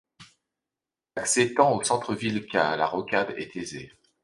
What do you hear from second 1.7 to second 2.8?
au centre ville qu'à